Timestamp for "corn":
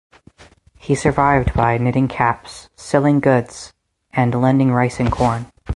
5.11-5.45